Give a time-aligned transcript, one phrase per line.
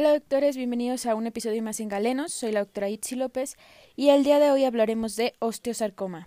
[0.00, 2.32] Hola doctores, bienvenidos a un episodio más en Galenos.
[2.32, 3.58] Soy la doctora Itzi López
[3.96, 6.26] y el día de hoy hablaremos de osteosarcoma.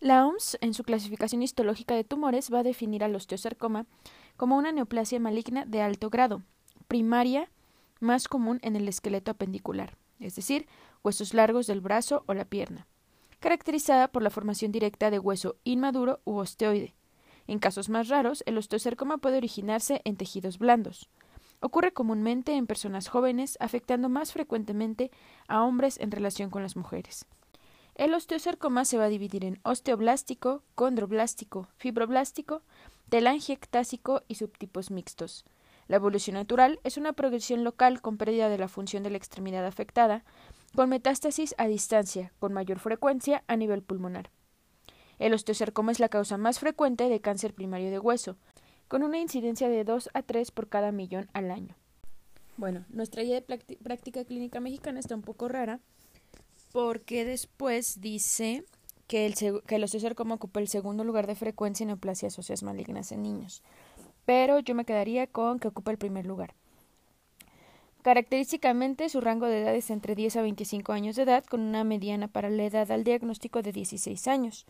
[0.00, 3.86] La OMS, en su clasificación histológica de tumores, va a definir al osteosarcoma
[4.36, 6.42] como una neoplasia maligna de alto grado,
[6.88, 7.50] primaria,
[8.00, 10.68] más común en el esqueleto apendicular, es decir,
[11.02, 12.86] huesos largos del brazo o la pierna,
[13.40, 16.92] caracterizada por la formación directa de hueso inmaduro u osteoide.
[17.46, 21.08] En casos más raros, el osteosarcoma puede originarse en tejidos blandos.
[21.66, 25.10] Ocurre comúnmente en personas jóvenes, afectando más frecuentemente
[25.48, 27.26] a hombres en relación con las mujeres.
[27.96, 32.62] El osteosarcoma se va a dividir en osteoblástico, condroblástico, fibroblástico,
[33.08, 35.44] telangiectásico y subtipos mixtos.
[35.88, 39.66] La evolución natural es una progresión local con pérdida de la función de la extremidad
[39.66, 40.22] afectada,
[40.76, 44.30] con metástasis a distancia, con mayor frecuencia a nivel pulmonar.
[45.18, 48.36] El osteosarcoma es la causa más frecuente de cáncer primario de hueso,
[48.88, 51.74] con una incidencia de 2 a 3 por cada millón al año.
[52.56, 55.80] Bueno, nuestra guía de práctica clínica mexicana está un poco rara
[56.72, 58.64] porque después dice
[59.06, 63.12] que el, que el osteosarcoma ocupa el segundo lugar de frecuencia en neoplasias óseas malignas
[63.12, 63.62] en niños,
[64.24, 66.54] pero yo me quedaría con que ocupa el primer lugar.
[68.06, 71.82] Característicamente, su rango de edad es entre 10 a 25 años de edad, con una
[71.82, 74.64] mediana para la edad al diagnóstico de 16 años.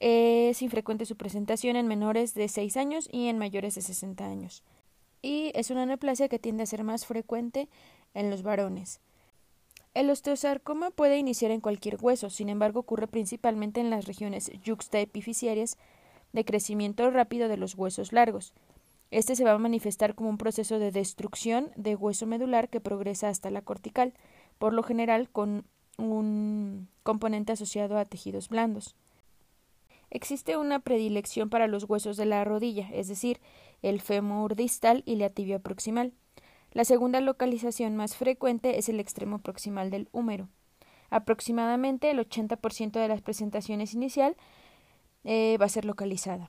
[0.00, 4.62] Es infrecuente su presentación en menores de 6 años y en mayores de 60 años.
[5.22, 7.68] Y es una neoplasia que tiende a ser más frecuente
[8.12, 9.00] en los varones.
[9.94, 15.78] El osteosarcoma puede iniciar en cualquier hueso, sin embargo ocurre principalmente en las regiones yuxtaepiciarias
[16.32, 18.52] de crecimiento rápido de los huesos largos.
[19.12, 23.28] Este se va a manifestar como un proceso de destrucción de hueso medular que progresa
[23.28, 24.14] hasta la cortical,
[24.58, 25.64] por lo general con
[25.96, 28.96] un componente asociado a tejidos blandos.
[30.14, 33.40] Existe una predilección para los huesos de la rodilla, es decir,
[33.82, 36.12] el fémur distal y la tibia proximal.
[36.70, 40.48] La segunda localización más frecuente es el extremo proximal del húmero.
[41.10, 44.36] Aproximadamente el 80% de las presentaciones inicial
[45.24, 46.48] eh, va a ser localizada.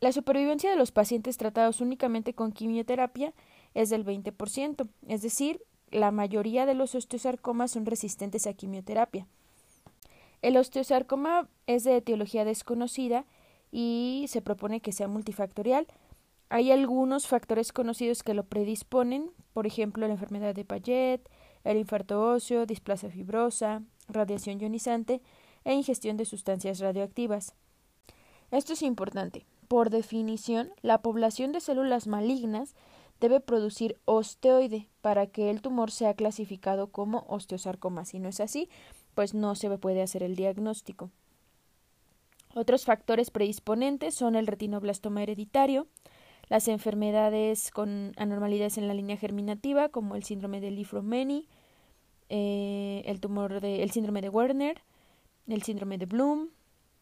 [0.00, 3.34] La supervivencia de los pacientes tratados únicamente con quimioterapia
[3.72, 5.62] es del 20%, es decir,
[5.92, 9.28] la mayoría de los osteosarcomas son resistentes a quimioterapia.
[10.42, 13.26] El osteosarcoma es de etiología desconocida
[13.70, 15.86] y se propone que sea multifactorial.
[16.48, 21.20] Hay algunos factores conocidos que lo predisponen, por ejemplo, la enfermedad de Payet,
[21.64, 25.20] el infarto óseo, displasia fibrosa, radiación ionizante
[25.64, 27.54] e ingestión de sustancias radioactivas.
[28.50, 29.46] Esto es importante.
[29.68, 32.74] Por definición, la población de células malignas
[33.20, 38.04] debe producir osteoide para que el tumor sea clasificado como osteosarcoma.
[38.04, 38.68] Si no es así,
[39.14, 41.10] pues no se puede hacer el diagnóstico.
[42.54, 45.86] Otros factores predisponentes son el retinoblastoma hereditario,
[46.48, 51.46] las enfermedades con anormalidades en la línea germinativa, como el síndrome de Lifromeni,
[52.28, 54.82] eh, el tumor de, el síndrome de Werner,
[55.46, 56.48] el síndrome de Bloom,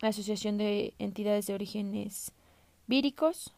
[0.00, 2.32] la asociación de entidades de orígenes
[2.86, 3.54] víricos,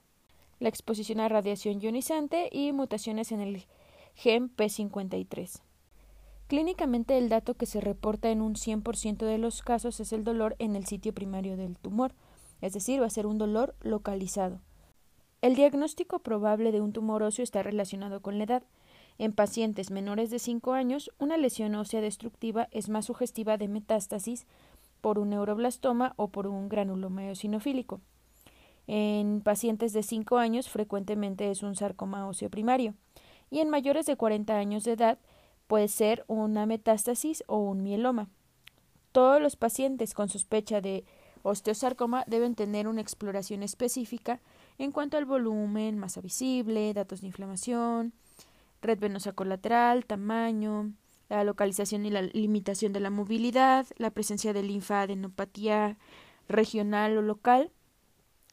[0.60, 3.66] la exposición a radiación ionizante y mutaciones en el
[4.14, 5.60] gen P53.
[6.53, 10.55] Clínicamente el dato que se reporta en un 100% de los casos es el dolor
[10.59, 12.13] en el sitio primario del tumor,
[12.61, 14.61] es decir, va a ser un dolor localizado.
[15.41, 18.63] El diagnóstico probable de un tumor óseo está relacionado con la edad.
[19.17, 24.47] En pacientes menores de 5 años, una lesión ósea destructiva es más sugestiva de metástasis
[25.01, 28.03] por un neuroblastoma o por un granuloma eosinofílico.
[28.87, 32.93] En pacientes de 5 años frecuentemente es un sarcoma óseo primario
[33.49, 35.19] y en mayores de 40 años de edad
[35.72, 38.28] Puede ser una metástasis o un mieloma.
[39.10, 41.06] Todos los pacientes con sospecha de
[41.43, 44.43] osteosarcoma deben tener una exploración específica
[44.77, 48.12] en cuanto al volumen, masa visible, datos de inflamación,
[48.83, 50.93] red venosa colateral, tamaño,
[51.31, 55.97] la localización y la limitación de la movilidad, la presencia de linfadenopatía
[56.51, 57.71] regional o local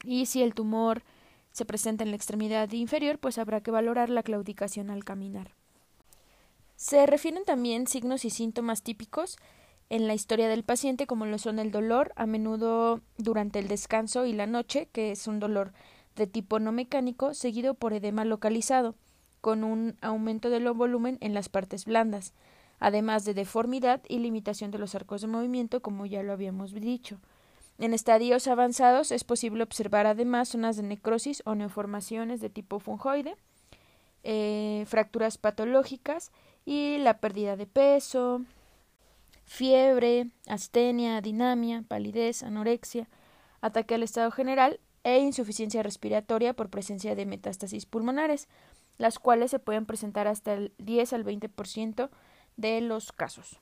[0.06, 1.04] y si el tumor
[1.52, 5.59] se presenta en la extremidad inferior, pues habrá que valorar la claudicación al caminar.
[6.80, 9.36] Se refieren también signos y síntomas típicos
[9.90, 14.26] en la historia del paciente, como lo son el dolor, a menudo durante el descanso
[14.26, 15.74] y la noche, que es un dolor
[16.16, 18.96] de tipo no mecánico, seguido por edema localizado,
[19.42, 22.32] con un aumento del volumen en las partes blandas,
[22.80, 27.20] además de deformidad y limitación de los arcos de movimiento, como ya lo habíamos dicho.
[27.78, 33.36] En estadios avanzados es posible observar además zonas de necrosis o neoformaciones de tipo fungoide,
[34.32, 36.32] eh, fracturas patológicas
[36.64, 38.44] y la pérdida de peso,
[39.44, 43.10] fiebre, astenia, dinamia, palidez, anorexia,
[43.60, 48.48] ataque al estado general e insuficiencia respiratoria por presencia de metástasis pulmonares,
[49.00, 52.12] las cuales se pueden presentar hasta el 10 al 20%
[52.56, 53.60] de los casos.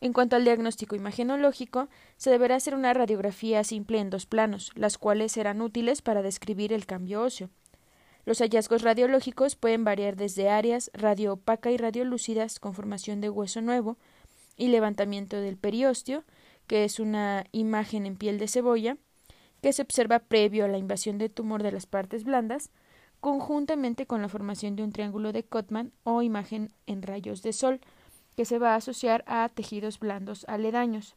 [0.00, 4.98] En cuanto al diagnóstico imagenológico, se deberá hacer una radiografía simple en dos planos, las
[4.98, 7.48] cuales serán útiles para describir el cambio óseo.
[8.28, 13.62] Los hallazgos radiológicos pueden variar desde áreas radio opaca y radiolúcidas con formación de hueso
[13.62, 13.96] nuevo
[14.54, 16.24] y levantamiento del periósteo,
[16.66, 18.98] que es una imagen en piel de cebolla,
[19.62, 22.70] que se observa previo a la invasión de tumor de las partes blandas,
[23.20, 27.80] conjuntamente con la formación de un triángulo de Cotman o imagen en rayos de sol,
[28.36, 31.16] que se va a asociar a tejidos blandos aledaños.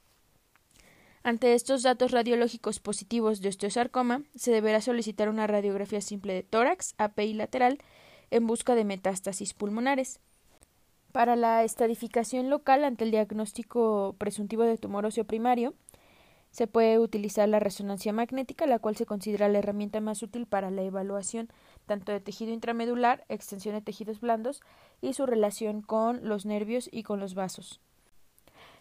[1.23, 6.95] Ante estos datos radiológicos positivos de osteosarcoma, se deberá solicitar una radiografía simple de tórax,
[6.97, 7.77] AP y lateral
[8.31, 10.19] en busca de metástasis pulmonares.
[11.11, 15.75] Para la estadificación local ante el diagnóstico presuntivo de tumor óseo primario,
[16.49, 20.71] se puede utilizar la resonancia magnética, la cual se considera la herramienta más útil para
[20.71, 21.49] la evaluación
[21.85, 24.61] tanto de tejido intramedular, extensión de tejidos blandos
[25.01, 27.79] y su relación con los nervios y con los vasos.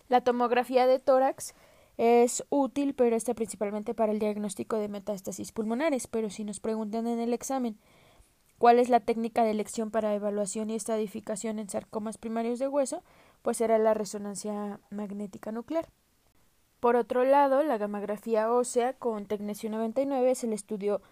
[0.08, 1.54] La tomografía de tórax
[2.02, 6.06] es útil, pero está principalmente para el diagnóstico de metástasis pulmonares.
[6.06, 7.76] Pero si nos preguntan en el examen
[8.56, 13.02] cuál es la técnica de elección para evaluación y estadificación en sarcomas primarios de hueso,
[13.42, 15.90] pues será la resonancia magnética nuclear.
[16.80, 21.02] Por otro lado, la gamografía ósea con tecnesio 99 es el estudio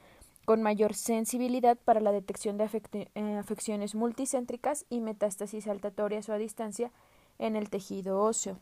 [0.46, 6.38] con mayor sensibilidad para la detección de eh, afecciones multicéntricas y metástasis saltatorias o a
[6.38, 6.92] distancia
[7.38, 8.58] en el tejido óseo.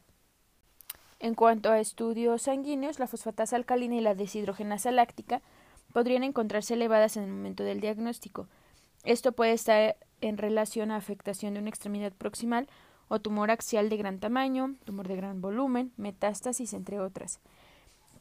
[1.18, 5.42] En cuanto a estudios sanguíneos, la fosfatasa alcalina y la deshidrogenasa láctica
[5.92, 8.48] podrían encontrarse elevadas en el momento del diagnóstico.
[9.04, 12.68] Esto puede estar en relación a afectación de una extremidad proximal
[13.08, 17.40] o tumor axial de gran tamaño, tumor de gran volumen, metástasis, entre otras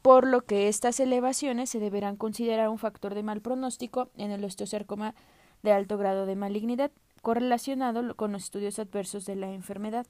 [0.06, 4.44] por lo que estas elevaciones se deberán considerar un factor de mal pronóstico en el
[4.44, 5.16] osteosarcoma
[5.64, 6.92] de alto grado de malignidad,
[7.22, 10.06] correlacionado con los estudios adversos de la enfermedad.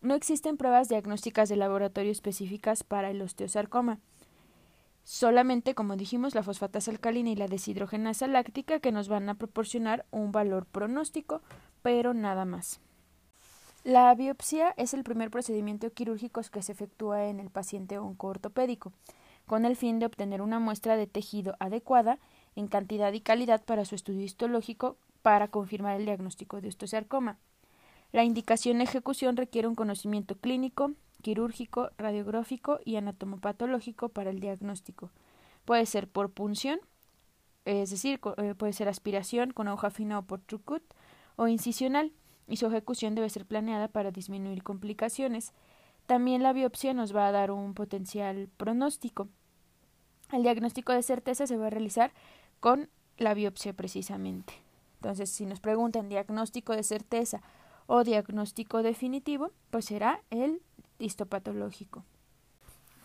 [0.00, 3.98] No existen pruebas diagnósticas de laboratorio específicas para el osteosarcoma.
[5.02, 10.04] Solamente, como dijimos, la fosfatasa alcalina y la deshidrogenasa láctica que nos van a proporcionar
[10.10, 11.40] un valor pronóstico,
[11.82, 12.80] pero nada más.
[13.84, 18.92] La biopsia es el primer procedimiento quirúrgico que se efectúa en el paciente oncoortopédico,
[19.46, 22.18] con el fin de obtener una muestra de tejido adecuada
[22.54, 27.38] en cantidad y calidad para su estudio histológico para confirmar el diagnóstico de osteosarcoma.
[28.12, 35.10] La indicación y ejecución requiere un conocimiento clínico, quirúrgico, radiográfico y anatomopatológico para el diagnóstico.
[35.64, 36.80] Puede ser por punción,
[37.64, 40.82] es decir, eh, puede ser aspiración con aguja fina o por trucut,
[41.36, 42.12] o incisional
[42.46, 45.52] y su ejecución debe ser planeada para disminuir complicaciones.
[46.06, 49.28] También la biopsia nos va a dar un potencial pronóstico.
[50.32, 52.12] El diagnóstico de certeza se va a realizar
[52.60, 52.88] con
[53.18, 54.54] la biopsia precisamente.
[54.96, 57.42] Entonces, si nos preguntan diagnóstico de certeza
[57.88, 60.60] o diagnóstico definitivo, pues será el
[61.00, 62.04] histopatológico.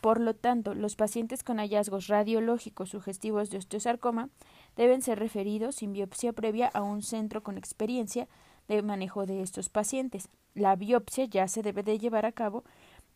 [0.01, 4.29] Por lo tanto, los pacientes con hallazgos radiológicos sugestivos de osteosarcoma
[4.75, 8.27] deben ser referidos sin biopsia previa a un centro con experiencia
[8.67, 10.27] de manejo de estos pacientes.
[10.53, 12.65] La biopsia ya se debe de llevar a cabo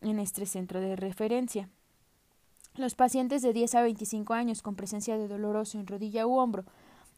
[0.00, 1.68] en este centro de referencia.
[2.74, 6.64] Los pacientes de 10 a 25 años con presencia de doloroso en rodilla u hombro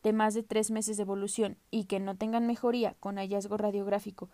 [0.03, 4.29] de más de tres meses de evolución y que no tengan mejoría con hallazgo radiográfico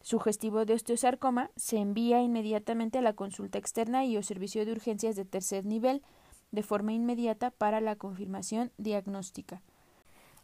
[0.00, 5.16] sugestivo de osteosarcoma se envía inmediatamente a la consulta externa y o servicio de urgencias
[5.16, 6.02] de tercer nivel
[6.50, 9.60] de forma inmediata para la confirmación diagnóstica.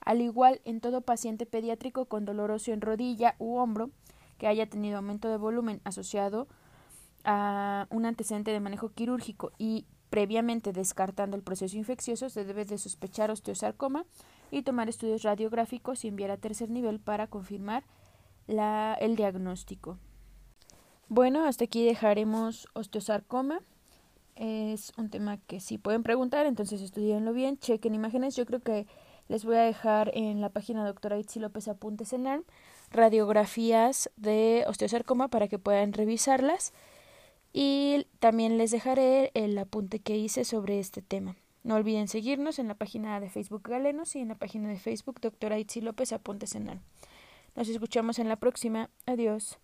[0.00, 3.90] Al igual en todo paciente pediátrico con dolor óseo en rodilla u hombro
[4.38, 6.46] que haya tenido aumento de volumen asociado
[7.24, 12.76] a un antecedente de manejo quirúrgico y previamente descartando el proceso infeccioso, se debe de
[12.76, 14.04] sospechar osteosarcoma
[14.50, 17.84] y tomar estudios radiográficos y enviar a tercer nivel para confirmar
[18.46, 19.98] la, el diagnóstico.
[21.08, 23.60] Bueno, hasta aquí dejaremos osteosarcoma.
[24.36, 28.34] Es un tema que sí pueden preguntar, entonces estudienlo bien, chequen imágenes.
[28.34, 28.86] Yo creo que
[29.28, 32.44] les voy a dejar en la página doctora Itzi López Apuntes en ARM
[32.90, 36.72] radiografías de osteosarcoma para que puedan revisarlas
[37.52, 41.36] y también les dejaré el apunte que hice sobre este tema.
[41.64, 45.20] No olviden seguirnos en la página de Facebook Galenos y en la página de Facebook
[45.20, 46.80] doctora Itzi López Apuntes en ARM.
[47.56, 48.90] Nos escuchamos en la próxima.
[49.06, 49.58] Adiós.